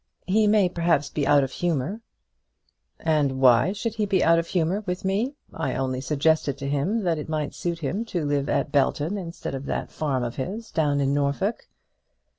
[0.25, 2.01] "He may, perhaps, be out of humour."
[2.99, 5.35] "And why should he be out of humour with me?
[5.53, 9.53] I only suggested to him that it might suit him to live at Belton instead
[9.53, 11.67] of at that farm of his, down in Norfolk."